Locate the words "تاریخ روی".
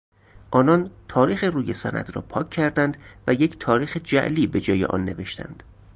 1.07-1.73